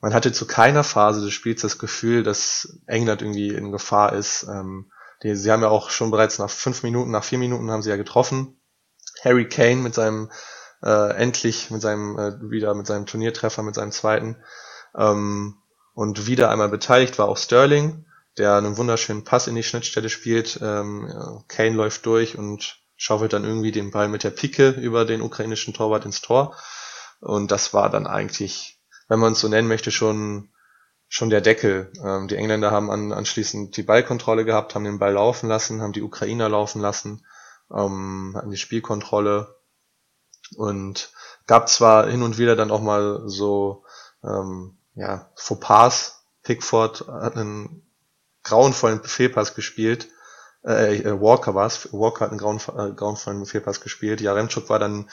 man 0.00 0.14
hatte 0.14 0.30
zu 0.30 0.46
keiner 0.46 0.84
Phase 0.84 1.24
des 1.24 1.32
Spiels 1.32 1.60
das 1.60 1.78
Gefühl, 1.78 2.22
dass 2.22 2.78
England 2.86 3.20
irgendwie 3.20 3.48
in 3.48 3.72
Gefahr 3.72 4.12
ist. 4.12 4.44
Ähm, 4.44 4.92
die, 5.24 5.34
sie 5.34 5.50
haben 5.50 5.62
ja 5.62 5.68
auch 5.68 5.90
schon 5.90 6.12
bereits 6.12 6.38
nach 6.38 6.50
fünf 6.50 6.84
Minuten, 6.84 7.10
nach 7.10 7.24
vier 7.24 7.38
Minuten 7.38 7.70
haben 7.72 7.82
sie 7.82 7.90
ja 7.90 7.96
getroffen. 7.96 8.59
Harry 9.24 9.48
Kane 9.48 9.76
mit 9.76 9.94
seinem 9.94 10.30
äh, 10.82 11.14
endlich 11.14 11.70
mit 11.70 11.82
seinem 11.82 12.18
äh, 12.18 12.50
wieder 12.50 12.74
mit 12.74 12.86
seinem 12.86 13.06
Turniertreffer, 13.06 13.62
mit 13.62 13.74
seinem 13.74 13.92
zweiten 13.92 14.36
ähm, 14.96 15.56
und 15.94 16.26
wieder 16.26 16.50
einmal 16.50 16.68
beteiligt 16.68 17.18
war 17.18 17.28
auch 17.28 17.36
Sterling, 17.36 18.06
der 18.38 18.56
einen 18.56 18.76
wunderschönen 18.76 19.24
Pass 19.24 19.46
in 19.46 19.54
die 19.54 19.62
Schnittstelle 19.62 20.08
spielt. 20.08 20.58
Ähm, 20.62 21.44
Kane 21.48 21.76
läuft 21.76 22.06
durch 22.06 22.38
und 22.38 22.78
schaufelt 22.96 23.32
dann 23.32 23.44
irgendwie 23.44 23.72
den 23.72 23.90
Ball 23.90 24.08
mit 24.08 24.24
der 24.24 24.30
Pike 24.30 24.70
über 24.70 25.04
den 25.04 25.22
ukrainischen 25.22 25.74
Torwart 25.74 26.04
ins 26.04 26.20
Tor. 26.20 26.56
Und 27.20 27.50
das 27.50 27.74
war 27.74 27.90
dann 27.90 28.06
eigentlich, 28.06 28.78
wenn 29.08 29.18
man 29.18 29.32
es 29.32 29.40
so 29.40 29.48
nennen 29.48 29.68
möchte, 29.68 29.90
schon 29.90 30.50
schon 31.08 31.28
der 31.28 31.40
Deckel. 31.40 31.92
Ähm, 32.02 32.28
die 32.28 32.36
Engländer 32.36 32.70
haben 32.70 32.90
an, 32.90 33.12
anschließend 33.12 33.76
die 33.76 33.82
Ballkontrolle 33.82 34.44
gehabt, 34.44 34.74
haben 34.74 34.84
den 34.84 35.00
Ball 35.00 35.12
laufen 35.12 35.48
lassen, 35.48 35.82
haben 35.82 35.92
die 35.92 36.02
Ukrainer 36.02 36.48
laufen 36.48 36.80
lassen, 36.80 37.26
ähm, 37.74 38.34
hatten 38.36 38.50
die 38.50 38.56
Spielkontrolle 38.56 39.56
und 40.56 41.12
gab 41.46 41.68
zwar 41.68 42.08
hin 42.08 42.22
und 42.22 42.38
wieder 42.38 42.56
dann 42.56 42.70
auch 42.70 42.80
mal 42.80 43.22
so 43.26 43.84
ähm, 44.24 44.76
ja, 44.94 45.30
Fauxpas. 45.36 46.24
Pickford 46.42 47.06
hat 47.08 47.36
einen 47.36 47.82
grauenvollen 48.42 49.02
Fehlpass 49.04 49.54
gespielt. 49.54 50.08
Äh, 50.64 50.96
äh 50.96 51.20
Walker 51.20 51.54
war's. 51.54 51.92
Walker 51.92 52.20
hat 52.20 52.30
einen 52.30 52.38
grauen, 52.38 52.58
äh, 52.58 52.92
grauenvollen 52.92 53.46
Fehlpass 53.46 53.80
gespielt. 53.80 54.20
Jaremchuk 54.20 54.68
war 54.68 54.78
dann 54.78 55.10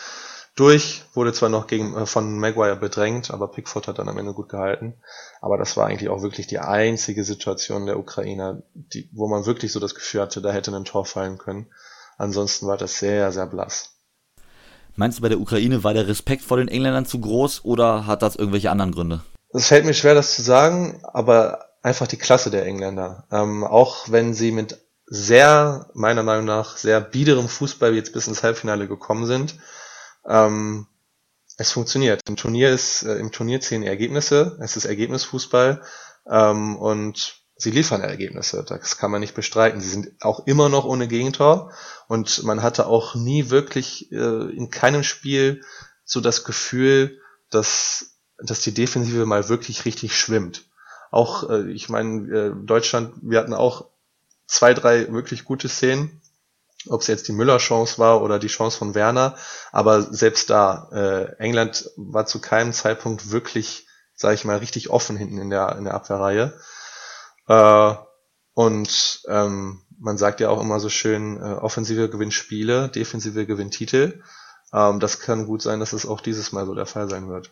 durch, 0.55 1.03
wurde 1.13 1.33
zwar 1.33 1.49
noch 1.49 1.67
gegen, 1.67 1.95
äh, 1.95 2.05
von 2.05 2.39
Maguire 2.39 2.75
bedrängt, 2.75 3.31
aber 3.31 3.49
Pickford 3.49 3.87
hat 3.87 3.99
dann 3.99 4.09
am 4.09 4.17
Ende 4.17 4.33
gut 4.33 4.49
gehalten. 4.49 4.95
Aber 5.41 5.57
das 5.57 5.77
war 5.77 5.87
eigentlich 5.87 6.09
auch 6.09 6.23
wirklich 6.23 6.47
die 6.47 6.59
einzige 6.59 7.23
Situation 7.23 7.85
der 7.85 7.99
Ukrainer, 7.99 8.63
die, 8.73 9.09
wo 9.13 9.27
man 9.27 9.45
wirklich 9.45 9.71
so 9.71 9.79
das 9.79 9.95
Gefühl 9.95 10.21
hatte, 10.21 10.41
da 10.41 10.51
hätte 10.51 10.75
ein 10.75 10.85
Tor 10.85 11.05
fallen 11.05 11.37
können. 11.37 11.67
Ansonsten 12.17 12.67
war 12.67 12.77
das 12.77 12.99
sehr, 12.99 13.31
sehr 13.31 13.45
blass. 13.45 13.93
Meinst 14.95 15.19
du, 15.19 15.21
bei 15.21 15.29
der 15.29 15.39
Ukraine 15.39 15.83
war 15.83 15.93
der 15.93 16.07
Respekt 16.07 16.41
vor 16.41 16.57
den 16.57 16.67
Engländern 16.67 17.05
zu 17.05 17.19
groß 17.19 17.63
oder 17.63 18.07
hat 18.07 18.23
das 18.23 18.35
irgendwelche 18.35 18.71
anderen 18.71 18.91
Gründe? 18.91 19.21
Es 19.49 19.67
fällt 19.67 19.85
mir 19.85 19.93
schwer, 19.93 20.15
das 20.15 20.35
zu 20.35 20.41
sagen, 20.41 21.01
aber 21.03 21.67
einfach 21.83 22.07
die 22.07 22.17
Klasse 22.17 22.49
der 22.49 22.65
Engländer. 22.65 23.25
Ähm, 23.31 23.63
auch 23.63 24.09
wenn 24.09 24.33
sie 24.33 24.51
mit 24.51 24.79
sehr, 25.05 25.89
meiner 25.93 26.23
Meinung 26.23 26.45
nach, 26.45 26.77
sehr 26.77 26.99
biederem 26.99 27.47
Fußball 27.47 27.93
jetzt 27.93 28.11
bis 28.11 28.27
ins 28.27 28.43
Halbfinale 28.43 28.87
gekommen 28.87 29.25
sind, 29.25 29.55
ähm, 30.27 30.87
es 31.57 31.71
funktioniert. 31.71 32.21
Im 32.27 32.35
Turnier 32.35 32.69
ist, 32.71 33.03
äh, 33.03 33.15
im 33.15 33.31
Turnier 33.31 33.61
zählen 33.61 33.83
Ergebnisse, 33.83 34.57
es 34.61 34.77
ist 34.77 34.85
Ergebnisfußball 34.85 35.81
ähm, 36.29 36.75
und 36.75 37.41
sie 37.57 37.71
liefern 37.71 38.01
Ergebnisse. 38.01 38.63
Das 38.63 38.97
kann 38.97 39.11
man 39.11 39.21
nicht 39.21 39.35
bestreiten. 39.35 39.81
Sie 39.81 39.89
sind 39.89 40.11
auch 40.21 40.45
immer 40.45 40.69
noch 40.69 40.85
ohne 40.85 41.07
Gegentor 41.07 41.71
und 42.07 42.43
man 42.43 42.61
hatte 42.61 42.87
auch 42.87 43.15
nie 43.15 43.49
wirklich 43.49 44.11
äh, 44.11 44.55
in 44.55 44.69
keinem 44.69 45.03
Spiel 45.03 45.63
so 46.05 46.21
das 46.21 46.43
Gefühl, 46.43 47.19
dass, 47.49 48.17
dass 48.37 48.61
die 48.61 48.73
Defensive 48.73 49.25
mal 49.25 49.49
wirklich 49.49 49.85
richtig 49.85 50.17
schwimmt. 50.17 50.65
Auch, 51.11 51.49
äh, 51.49 51.71
ich 51.71 51.89
meine, 51.89 52.31
äh, 52.31 52.53
Deutschland, 52.65 53.15
wir 53.21 53.39
hatten 53.39 53.53
auch 53.53 53.89
zwei, 54.45 54.73
drei 54.73 55.11
wirklich 55.11 55.43
gute 55.43 55.69
Szenen, 55.69 56.21
ob 56.87 57.01
es 57.01 57.07
jetzt 57.07 57.27
die 57.27 57.33
Müller-Chance 57.33 57.97
war 57.97 58.21
oder 58.21 58.39
die 58.39 58.47
Chance 58.47 58.77
von 58.77 58.95
Werner. 58.95 59.35
Aber 59.71 60.01
selbst 60.01 60.49
da, 60.49 60.89
äh, 60.91 61.35
England 61.43 61.89
war 61.97 62.25
zu 62.25 62.39
keinem 62.39 62.71
Zeitpunkt 62.71 63.31
wirklich, 63.31 63.87
sage 64.15 64.35
ich 64.35 64.45
mal, 64.45 64.57
richtig 64.57 64.89
offen 64.89 65.17
hinten 65.17 65.39
in 65.39 65.49
der, 65.49 65.75
in 65.77 65.85
der 65.85 65.93
Abwehrreihe. 65.93 66.53
Äh, 67.47 67.93
und 68.53 69.21
ähm, 69.27 69.81
man 69.99 70.17
sagt 70.17 70.39
ja 70.39 70.49
auch 70.49 70.61
immer 70.61 70.79
so 70.79 70.89
schön, 70.89 71.37
äh, 71.37 71.53
Offensive 71.53 72.09
gewinnt 72.09 72.33
Spiele, 72.33 72.89
Defensive 72.89 73.45
gewinnt 73.45 73.73
Titel. 73.73 74.21
Ähm, 74.73 74.99
das 74.99 75.19
kann 75.19 75.45
gut 75.45 75.61
sein, 75.61 75.79
dass 75.79 75.93
es 75.93 76.05
auch 76.05 76.21
dieses 76.21 76.51
Mal 76.51 76.65
so 76.65 76.75
der 76.75 76.85
Fall 76.85 77.09
sein 77.09 77.29
wird 77.29 77.51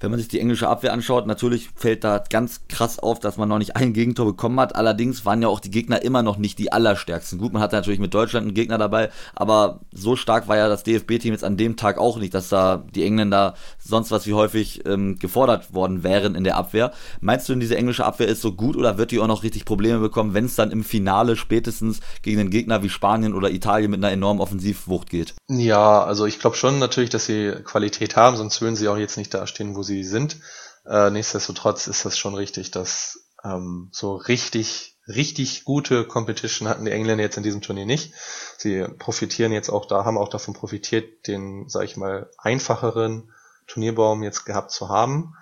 wenn 0.00 0.10
man 0.10 0.18
sich 0.18 0.28
die 0.28 0.40
englische 0.40 0.68
Abwehr 0.68 0.92
anschaut, 0.92 1.26
natürlich 1.26 1.70
fällt 1.74 2.04
da 2.04 2.22
ganz 2.30 2.60
krass 2.68 2.98
auf, 2.98 3.18
dass 3.18 3.36
man 3.36 3.48
noch 3.48 3.58
nicht 3.58 3.76
ein 3.76 3.92
Gegentor 3.92 4.26
bekommen 4.26 4.60
hat. 4.60 4.76
Allerdings 4.76 5.24
waren 5.24 5.42
ja 5.42 5.48
auch 5.48 5.60
die 5.60 5.70
Gegner 5.70 6.02
immer 6.02 6.22
noch 6.22 6.36
nicht 6.36 6.58
die 6.58 6.72
allerstärksten. 6.72 7.38
Gut, 7.38 7.52
man 7.52 7.62
hatte 7.62 7.76
natürlich 7.76 7.98
mit 7.98 8.14
Deutschland 8.14 8.46
einen 8.46 8.54
Gegner 8.54 8.78
dabei, 8.78 9.10
aber 9.34 9.80
so 9.92 10.14
stark 10.14 10.46
war 10.48 10.56
ja 10.56 10.68
das 10.68 10.84
DFB-Team 10.84 11.32
jetzt 11.32 11.44
an 11.44 11.56
dem 11.56 11.76
Tag 11.76 11.98
auch 11.98 12.18
nicht, 12.18 12.34
dass 12.34 12.48
da 12.48 12.84
die 12.94 13.04
Engländer 13.04 13.54
sonst 13.78 14.10
was 14.10 14.26
wie 14.26 14.34
häufig 14.34 14.86
ähm, 14.86 15.18
gefordert 15.18 15.74
worden 15.74 16.02
wären 16.04 16.34
in 16.34 16.44
der 16.44 16.56
Abwehr. 16.56 16.92
Meinst 17.20 17.48
du 17.48 17.52
denn, 17.52 17.60
diese 17.60 17.76
englische 17.76 18.04
Abwehr 18.04 18.28
ist 18.28 18.40
so 18.40 18.52
gut 18.52 18.76
oder 18.76 18.98
wird 18.98 19.10
die 19.10 19.18
auch 19.18 19.26
noch 19.26 19.42
richtig 19.42 19.64
Probleme 19.64 19.98
bekommen, 19.98 20.34
wenn 20.34 20.44
es 20.44 20.54
dann 20.54 20.70
im 20.70 20.84
Finale 20.84 21.36
spätestens 21.36 22.00
gegen 22.22 22.40
einen 22.40 22.50
Gegner 22.50 22.82
wie 22.82 22.88
Spanien 22.88 23.34
oder 23.34 23.50
Italien 23.50 23.90
mit 23.90 24.02
einer 24.02 24.12
enormen 24.12 24.40
Offensivwucht 24.40 25.10
geht? 25.10 25.34
Ja, 25.48 26.04
also 26.04 26.26
ich 26.26 26.38
glaube 26.38 26.56
schon 26.56 26.78
natürlich, 26.78 27.10
dass 27.10 27.26
sie 27.26 27.52
Qualität 27.64 28.16
haben, 28.16 28.36
sonst 28.36 28.60
würden 28.60 28.76
sie 28.76 28.88
auch 28.88 28.96
jetzt 28.96 29.16
nicht 29.16 29.34
dastehen, 29.34 29.74
wo 29.74 29.82
sie 29.82 29.87
sind. 30.04 30.40
Äh, 30.86 31.10
nichtsdestotrotz 31.10 31.86
ist 31.86 32.04
das 32.04 32.18
schon 32.18 32.34
richtig, 32.34 32.70
dass 32.70 33.28
ähm, 33.44 33.88
so 33.92 34.16
richtig, 34.16 34.96
richtig 35.06 35.64
gute 35.64 36.04
Competition 36.04 36.68
hatten 36.68 36.84
die 36.84 36.90
Engländer 36.90 37.24
jetzt 37.24 37.36
in 37.36 37.42
diesem 37.42 37.60
Turnier 37.60 37.86
nicht. 37.86 38.14
Sie 38.56 38.84
profitieren 38.98 39.52
jetzt 39.52 39.70
auch 39.70 39.86
da, 39.86 40.04
haben 40.04 40.18
auch 40.18 40.28
davon 40.28 40.54
profitiert, 40.54 41.26
den, 41.26 41.68
sag 41.68 41.84
ich 41.84 41.96
mal, 41.96 42.30
einfacheren 42.38 43.32
Turnierbaum 43.66 44.22
jetzt 44.22 44.44
gehabt 44.44 44.70
zu 44.70 44.88
haben. 44.88 45.34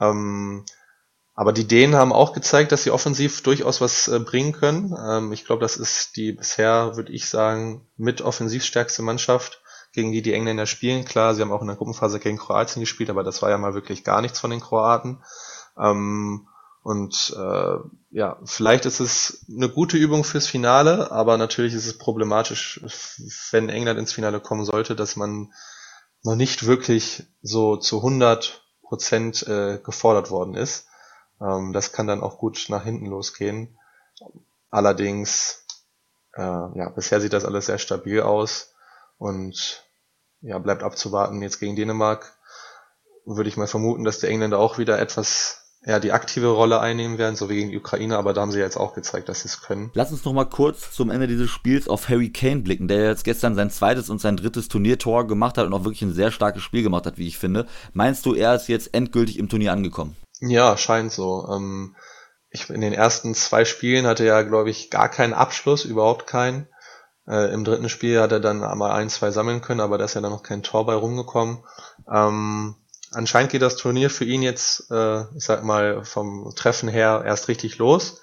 Ähm, 0.00 0.64
aber 1.34 1.52
die 1.52 1.68
Dänen 1.68 1.94
haben 1.94 2.14
auch 2.14 2.32
gezeigt, 2.32 2.72
dass 2.72 2.82
sie 2.82 2.90
offensiv 2.90 3.42
durchaus 3.42 3.82
was 3.82 4.08
äh, 4.08 4.18
bringen 4.18 4.52
können. 4.52 4.96
Ähm, 4.98 5.32
ich 5.32 5.44
glaube, 5.44 5.60
das 5.60 5.76
ist 5.76 6.16
die 6.16 6.32
bisher, 6.32 6.96
würde 6.96 7.12
ich 7.12 7.28
sagen, 7.28 7.86
mit 7.98 8.22
offensivstärkste 8.22 9.02
Mannschaft 9.02 9.60
gegen 9.96 10.12
die 10.12 10.22
die 10.22 10.34
Engländer 10.34 10.66
spielen. 10.66 11.04
Klar, 11.04 11.34
sie 11.34 11.42
haben 11.42 11.50
auch 11.50 11.62
in 11.62 11.66
der 11.66 11.76
Gruppenphase 11.76 12.20
gegen 12.20 12.36
Kroatien 12.36 12.80
gespielt, 12.80 13.10
aber 13.10 13.24
das 13.24 13.42
war 13.42 13.50
ja 13.50 13.58
mal 13.58 13.74
wirklich 13.74 14.04
gar 14.04 14.20
nichts 14.20 14.38
von 14.38 14.50
den 14.50 14.60
Kroaten. 14.60 15.24
Ähm, 15.76 16.46
und 16.82 17.34
äh, 17.36 17.76
ja, 18.10 18.38
vielleicht 18.44 18.84
ist 18.84 19.00
es 19.00 19.44
eine 19.48 19.68
gute 19.68 19.96
Übung 19.96 20.22
fürs 20.22 20.46
Finale, 20.46 21.10
aber 21.10 21.38
natürlich 21.38 21.74
ist 21.74 21.86
es 21.86 21.98
problematisch, 21.98 22.80
wenn 23.50 23.70
England 23.70 23.98
ins 23.98 24.12
Finale 24.12 24.38
kommen 24.38 24.64
sollte, 24.64 24.94
dass 24.94 25.16
man 25.16 25.52
noch 26.22 26.36
nicht 26.36 26.66
wirklich 26.66 27.24
so 27.42 27.76
zu 27.76 27.96
100 27.96 28.62
Prozent 28.82 29.46
äh, 29.48 29.80
gefordert 29.82 30.30
worden 30.30 30.54
ist. 30.54 30.86
Ähm, 31.40 31.72
das 31.72 31.92
kann 31.92 32.06
dann 32.06 32.22
auch 32.22 32.38
gut 32.38 32.66
nach 32.68 32.84
hinten 32.84 33.06
losgehen. 33.06 33.78
Allerdings, 34.70 35.64
äh, 36.34 36.42
ja, 36.42 36.90
bisher 36.90 37.20
sieht 37.20 37.32
das 37.32 37.46
alles 37.46 37.66
sehr 37.66 37.78
stabil 37.78 38.20
aus 38.20 38.74
und 39.18 39.85
ja, 40.46 40.58
bleibt 40.58 40.82
abzuwarten. 40.82 41.42
Jetzt 41.42 41.58
gegen 41.60 41.76
Dänemark 41.76 42.32
würde 43.24 43.48
ich 43.48 43.56
mal 43.56 43.66
vermuten, 43.66 44.04
dass 44.04 44.20
die 44.20 44.28
Engländer 44.28 44.58
auch 44.58 44.78
wieder 44.78 44.98
etwas 44.98 45.62
ja, 45.84 46.00
die 46.00 46.10
aktive 46.10 46.48
Rolle 46.48 46.80
einnehmen 46.80 47.16
werden, 47.16 47.36
so 47.36 47.48
wie 47.48 47.56
gegen 47.56 47.70
die 47.70 47.78
Ukraine, 47.78 48.18
aber 48.18 48.32
da 48.32 48.40
haben 48.40 48.50
sie 48.50 48.58
jetzt 48.58 48.76
auch 48.76 48.92
gezeigt, 48.92 49.28
dass 49.28 49.42
sie 49.42 49.48
es 49.48 49.62
können. 49.62 49.92
Lass 49.94 50.10
uns 50.10 50.24
noch 50.24 50.32
mal 50.32 50.44
kurz 50.44 50.90
zum 50.90 51.10
Ende 51.10 51.28
dieses 51.28 51.48
Spiels 51.48 51.88
auf 51.88 52.08
Harry 52.08 52.30
Kane 52.30 52.62
blicken, 52.62 52.88
der 52.88 53.04
jetzt 53.04 53.24
gestern 53.24 53.54
sein 53.54 53.70
zweites 53.70 54.10
und 54.10 54.20
sein 54.20 54.36
drittes 54.36 54.66
Turniertor 54.66 55.28
gemacht 55.28 55.58
hat 55.58 55.66
und 55.66 55.74
auch 55.74 55.84
wirklich 55.84 56.02
ein 56.02 56.12
sehr 56.12 56.32
starkes 56.32 56.62
Spiel 56.62 56.82
gemacht 56.82 57.06
hat, 57.06 57.18
wie 57.18 57.28
ich 57.28 57.38
finde. 57.38 57.66
Meinst 57.92 58.26
du, 58.26 58.34
er 58.34 58.56
ist 58.56 58.68
jetzt 58.68 58.94
endgültig 58.94 59.38
im 59.38 59.48
Turnier 59.48 59.72
angekommen? 59.72 60.16
Ja, 60.40 60.76
scheint 60.76 61.12
so. 61.12 61.48
Ähm, 61.52 61.94
ich, 62.50 62.68
in 62.68 62.80
den 62.80 62.92
ersten 62.92 63.34
zwei 63.36 63.64
Spielen 63.64 64.06
hatte 64.06 64.26
er, 64.26 64.44
glaube 64.44 64.70
ich, 64.70 64.90
gar 64.90 65.08
keinen 65.08 65.34
Abschluss, 65.34 65.84
überhaupt 65.84 66.26
keinen. 66.26 66.66
Äh, 67.28 67.52
Im 67.52 67.64
dritten 67.64 67.88
Spiel 67.88 68.20
hat 68.20 68.32
er 68.32 68.40
dann 68.40 68.62
einmal 68.62 68.92
ein, 68.92 69.10
zwei 69.10 69.30
sammeln 69.30 69.60
können, 69.60 69.80
aber 69.80 69.98
da 69.98 70.04
ist 70.04 70.14
ja 70.14 70.20
dann 70.20 70.32
noch 70.32 70.42
kein 70.42 70.62
Tor 70.62 70.86
bei 70.86 70.94
rumgekommen. 70.94 71.58
Ähm, 72.12 72.76
anscheinend 73.12 73.50
geht 73.50 73.62
das 73.62 73.76
Turnier 73.76 74.10
für 74.10 74.24
ihn 74.24 74.42
jetzt, 74.42 74.90
äh, 74.90 75.22
ich 75.36 75.44
sag 75.44 75.64
mal, 75.64 76.04
vom 76.04 76.52
Treffen 76.54 76.88
her 76.88 77.22
erst 77.26 77.48
richtig 77.48 77.78
los. 77.78 78.20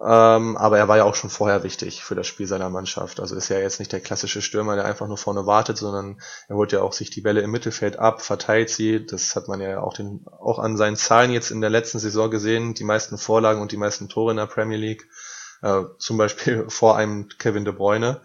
Ähm, 0.00 0.56
aber 0.56 0.78
er 0.78 0.88
war 0.88 0.96
ja 0.96 1.04
auch 1.04 1.14
schon 1.14 1.30
vorher 1.30 1.62
wichtig 1.62 2.02
für 2.02 2.14
das 2.14 2.26
Spiel 2.26 2.46
seiner 2.46 2.68
Mannschaft. 2.68 3.20
Also 3.20 3.36
ist 3.36 3.48
ja 3.48 3.58
jetzt 3.58 3.78
nicht 3.78 3.92
der 3.92 4.00
klassische 4.00 4.42
Stürmer, 4.42 4.74
der 4.74 4.84
einfach 4.84 5.06
nur 5.06 5.16
vorne 5.16 5.46
wartet, 5.46 5.78
sondern 5.78 6.20
er 6.48 6.56
holt 6.56 6.72
ja 6.72 6.82
auch 6.82 6.92
sich 6.92 7.10
die 7.10 7.20
Bälle 7.20 7.42
im 7.42 7.50
Mittelfeld 7.50 7.98
ab, 7.98 8.20
verteilt 8.20 8.70
sie. 8.70 9.06
Das 9.06 9.36
hat 9.36 9.48
man 9.48 9.60
ja 9.60 9.80
auch, 9.80 9.94
den, 9.94 10.26
auch 10.40 10.58
an 10.58 10.76
seinen 10.76 10.96
Zahlen 10.96 11.30
jetzt 11.30 11.50
in 11.50 11.60
der 11.60 11.70
letzten 11.70 12.00
Saison 12.00 12.30
gesehen. 12.30 12.74
Die 12.74 12.84
meisten 12.84 13.18
Vorlagen 13.18 13.62
und 13.62 13.72
die 13.72 13.76
meisten 13.76 14.08
Tore 14.08 14.32
in 14.32 14.36
der 14.36 14.46
Premier 14.46 14.78
League 14.78 15.08
äh, 15.64 15.84
zum 15.98 16.18
Beispiel 16.18 16.66
vor 16.68 16.96
einem 16.96 17.28
Kevin 17.38 17.64
De 17.64 17.74
Bruyne. 17.74 18.20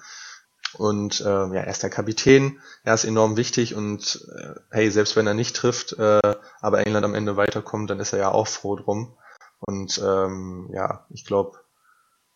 Und 0.78 1.22
äh, 1.22 1.24
ja, 1.24 1.54
er 1.54 1.68
ist 1.68 1.82
der 1.82 1.90
Kapitän, 1.90 2.60
er 2.84 2.94
ist 2.94 3.04
enorm 3.04 3.38
wichtig 3.38 3.74
und 3.74 4.24
äh, 4.38 4.54
hey, 4.70 4.92
selbst 4.92 5.16
wenn 5.16 5.26
er 5.26 5.34
nicht 5.34 5.56
trifft, 5.56 5.94
äh, 5.94 6.36
aber 6.62 6.86
England 6.86 7.06
am 7.06 7.16
Ende 7.16 7.38
weiterkommt, 7.38 7.90
dann 7.90 8.00
ist 8.00 8.14
er 8.14 8.20
ja 8.20 8.32
auch 8.32 8.48
froh 8.48 8.76
drum. 8.76 9.18
Und 9.62 10.00
ähm, 10.06 10.70
ja, 10.72 11.08
ich 11.10 11.26
glaube, 11.26 11.58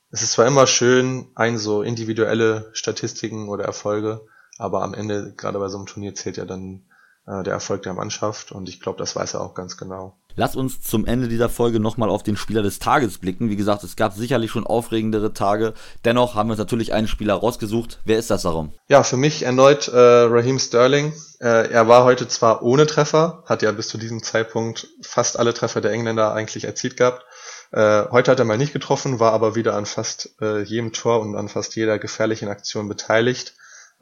es 0.10 0.24
ist 0.24 0.31
zwar 0.31 0.48
immer 0.48 0.65
schön, 0.65 1.27
ein 1.36 1.60
so 1.60 1.83
individuelle 1.83 2.72
Statistiken 2.74 3.50
oder 3.50 3.65
Erfolge, 3.65 4.25
aber 4.57 4.81
am 4.81 4.95
Ende, 4.95 5.33
gerade 5.38 5.60
bei 5.60 5.67
so 5.67 5.77
einem 5.77 5.86
Turnier, 5.86 6.15
zählt 6.15 6.38
ja 6.38 6.45
dann 6.45 6.86
äh, 7.27 7.43
der 7.43 7.53
Erfolg 7.53 7.83
der 7.83 7.93
Mannschaft 7.93 8.51
und 8.51 8.67
ich 8.67 8.81
glaube, 8.81 8.98
das 8.98 9.15
weiß 9.15 9.36
er 9.36 9.41
auch 9.41 9.53
ganz 9.53 9.77
genau. 9.77 10.17
Lass 10.36 10.56
uns 10.56 10.82
zum 10.82 11.06
Ende 11.06 11.28
dieser 11.28 11.50
Folge 11.50 11.80
nochmal 11.80 12.10
auf 12.10 12.24
den 12.24 12.38
Spieler 12.38 12.63
des 12.63 12.80
Tages 12.80 13.20
blicken. 13.20 13.50
Wie 13.50 13.56
gesagt, 13.56 13.84
es 13.84 13.96
gab 13.96 14.13
sicherlich 14.13 14.50
schon 14.50 14.66
aufregendere 14.66 15.34
Tage. 15.34 15.74
Dennoch 16.06 16.34
haben 16.34 16.50
wir 16.50 16.54
uns 16.54 16.60
natürlich 16.60 16.92
einen 16.94 17.08
Spieler 17.08 17.36
rausgesucht. 17.36 18.00
Wer 18.06 18.18
ist 18.18 18.32
das 18.32 18.42
darum? 18.42 18.74
Ja, 18.88 19.04
für 19.04 19.18
mich 19.18 19.44
erneut 19.44 19.88
äh, 19.90 19.98
Raheem 19.98 20.58
Sterling. 20.58 21.13
Äh, 21.40 21.70
er 21.70 21.88
war 21.88 22.04
heute 22.04 22.28
zwar 22.28 22.63
ohne 22.63 22.88
Treffer, 22.88 23.44
hat 23.46 23.62
ja 23.62 23.72
bis 23.72 23.90
zu 23.90 24.00
diesem 24.00 24.24
Zeitpunkt 24.24 24.88
fast 25.02 25.38
alle 25.38 25.54
Treffer 25.54 25.82
der 25.82 25.92
Engländer 25.92 26.34
eigentlich 26.34 26.63
erzielt 26.63 26.98
gehabt. 26.98 27.24
Äh, 27.72 28.06
heute 28.10 28.32
hat 28.32 28.40
er 28.40 28.46
mal 28.46 28.58
nicht 28.58 28.74
getroffen, 28.74 29.20
war 29.20 29.34
aber 29.34 29.56
wieder 29.56 29.75
an 29.75 29.86
fast 29.86 30.36
äh, 30.42 30.63
jedem 30.63 30.94
Tor 30.94 31.22
und 31.22 31.36
an 31.36 31.48
fast 31.48 31.75
jeder 31.75 32.00
gefährlichen 32.00 32.50
Aktion 32.50 32.88
beteiligt 32.88 33.54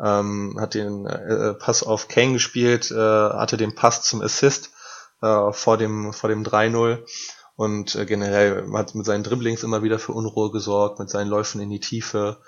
ähm, 0.02 0.58
hat 0.60 0.74
den 0.74 1.06
äh, 1.06 1.54
Pass 1.54 1.84
auf 1.84 2.08
Kane 2.08 2.34
gespielt, 2.34 2.92
äh, 2.92 2.96
hatte 2.96 3.58
den 3.58 3.76
Pass 3.76 4.04
zum 4.04 4.22
Assist 4.22 4.72
äh, 5.22 5.51
vor 5.51 5.78
dem 5.78 6.13
vor 6.13 6.30
dem 6.30 6.44
3-0 6.44 7.06
und 7.56 7.96
äh, 7.96 8.06
generell 8.06 8.68
hat 8.74 8.96
mit 8.96 9.06
seinen 9.06 9.24
Dribblings 9.24 9.63
immer 9.63 9.84
wieder 9.84 10.00
für 10.00 10.13
Unruhe 10.13 10.51
gesorgt, 10.51 11.00
mit 11.00 11.10
seinen 11.10 11.30
Läufen 11.30 11.62
in 11.62 11.70
die 11.70 11.80
Tiefe. 11.80 12.42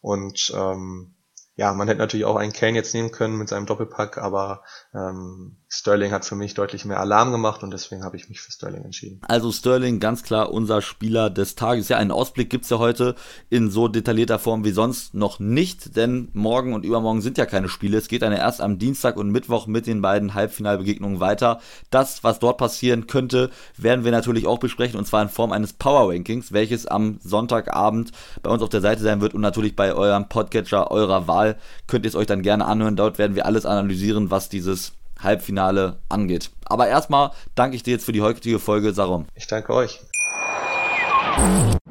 Und 0.00 0.52
ähm, 0.56 1.14
ja, 1.56 1.74
man 1.74 1.88
hätte 1.88 1.98
natürlich 1.98 2.24
auch 2.24 2.36
einen 2.36 2.52
Kane 2.52 2.76
jetzt 2.76 2.94
nehmen 2.94 3.10
können 3.10 3.36
mit 3.36 3.48
seinem 3.48 3.66
Doppelpack, 3.66 4.18
aber 4.18 4.62
ähm, 4.94 5.56
Sterling 5.72 6.10
hat 6.10 6.24
für 6.24 6.34
mich 6.34 6.54
deutlich 6.54 6.84
mehr 6.84 6.98
Alarm 6.98 7.30
gemacht 7.30 7.62
und 7.62 7.70
deswegen 7.70 8.02
habe 8.02 8.16
ich 8.16 8.28
mich 8.28 8.40
für 8.40 8.50
Sterling 8.50 8.82
entschieden. 8.82 9.20
Also 9.28 9.52
Sterling 9.52 10.00
ganz 10.00 10.24
klar 10.24 10.52
unser 10.52 10.82
Spieler 10.82 11.30
des 11.30 11.54
Tages. 11.54 11.88
Ja, 11.88 11.96
einen 11.96 12.10
Ausblick 12.10 12.50
gibt's 12.50 12.70
ja 12.70 12.78
heute 12.78 13.14
in 13.50 13.70
so 13.70 13.86
detaillierter 13.86 14.40
Form 14.40 14.64
wie 14.64 14.72
sonst 14.72 15.14
noch 15.14 15.38
nicht, 15.38 15.94
denn 15.96 16.28
morgen 16.32 16.74
und 16.74 16.84
übermorgen 16.84 17.22
sind 17.22 17.38
ja 17.38 17.46
keine 17.46 17.68
Spiele. 17.68 17.98
Es 17.98 18.08
geht 18.08 18.22
dann 18.22 18.32
erst 18.32 18.60
am 18.60 18.80
Dienstag 18.80 19.16
und 19.16 19.30
Mittwoch 19.30 19.68
mit 19.68 19.86
den 19.86 20.02
beiden 20.02 20.34
Halbfinalbegegnungen 20.34 21.20
weiter. 21.20 21.60
Das, 21.90 22.24
was 22.24 22.40
dort 22.40 22.58
passieren 22.58 23.06
könnte, 23.06 23.50
werden 23.76 24.04
wir 24.04 24.10
natürlich 24.10 24.48
auch 24.48 24.58
besprechen 24.58 24.98
und 24.98 25.06
zwar 25.06 25.22
in 25.22 25.28
Form 25.28 25.52
eines 25.52 25.72
Power 25.72 26.12
Rankings, 26.12 26.50
welches 26.50 26.86
am 26.86 27.20
Sonntagabend 27.22 28.10
bei 28.42 28.50
uns 28.50 28.64
auf 28.64 28.70
der 28.70 28.80
Seite 28.80 29.02
sein 29.04 29.20
wird 29.20 29.34
und 29.34 29.40
natürlich 29.40 29.76
bei 29.76 29.94
eurem 29.94 30.28
Podcatcher 30.28 30.90
eurer 30.90 31.28
Wahl 31.28 31.56
könnt 31.86 32.04
ihr 32.04 32.08
es 32.08 32.16
euch 32.16 32.26
dann 32.26 32.42
gerne 32.42 32.64
anhören. 32.64 32.96
Dort 32.96 33.18
werden 33.18 33.36
wir 33.36 33.46
alles 33.46 33.66
analysieren, 33.66 34.32
was 34.32 34.48
dieses 34.48 34.94
Halbfinale 35.22 35.98
angeht. 36.08 36.50
Aber 36.64 36.88
erstmal 36.88 37.32
danke 37.54 37.76
ich 37.76 37.82
dir 37.82 37.92
jetzt 37.92 38.04
für 38.04 38.12
die 38.12 38.22
heutige 38.22 38.58
Folge, 38.58 38.92
Sarom. 38.92 39.26
Ich 39.34 39.46
danke 39.46 39.72
euch. 39.74 40.00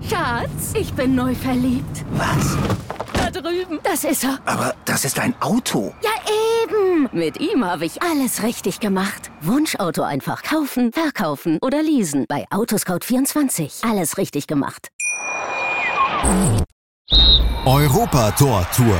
Schatz, 0.07 0.73
ich 0.73 0.93
bin 0.93 1.15
neu 1.15 1.33
verliebt. 1.33 2.05
Was? 2.11 2.57
Da 3.13 3.31
drüben. 3.31 3.79
Das 3.83 4.03
ist 4.03 4.23
er. 4.23 4.39
Aber 4.45 4.75
das 4.85 5.05
ist 5.05 5.19
ein 5.19 5.33
Auto. 5.41 5.93
Ja, 6.01 6.11
eben. 6.63 7.09
Mit 7.11 7.39
ihm 7.39 7.65
habe 7.65 7.85
ich 7.85 8.01
alles 8.01 8.43
richtig 8.43 8.79
gemacht. 8.79 9.31
Wunschauto 9.41 10.03
einfach 10.03 10.43
kaufen, 10.43 10.91
verkaufen 10.91 11.57
oder 11.61 11.81
leasen. 11.81 12.25
Bei 12.27 12.45
Autoscout24. 12.49 13.89
Alles 13.89 14.17
richtig 14.17 14.47
gemacht. 14.47 14.89
Europa 17.65 18.31
Tor 18.31 18.65
Tour. 18.75 18.99